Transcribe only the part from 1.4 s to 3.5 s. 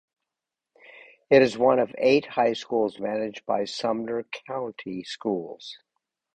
is one of eight high schools managed